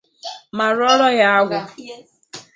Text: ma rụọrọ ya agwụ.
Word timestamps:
ma 0.55 0.67
rụọrọ 0.77 1.07
ya 1.19 1.27
agwụ. 1.39 1.57